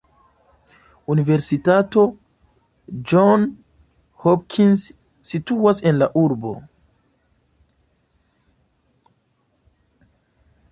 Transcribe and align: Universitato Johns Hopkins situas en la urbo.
Universitato 1.15 2.05
Johns 3.11 3.51
Hopkins 4.25 4.87
situas 5.33 5.83
en 5.91 6.01
la 6.05 6.09
urbo. 6.25 6.55